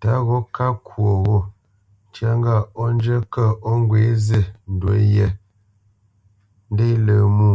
[0.00, 1.38] Tǎ gho ká kwo ghô,
[2.08, 4.40] ntyá ŋgâʼ ó njə́ kə̂ ó ŋgwě zî
[4.72, 5.26] ndǔ yē,
[6.72, 7.52] ndé lə̄ mwô.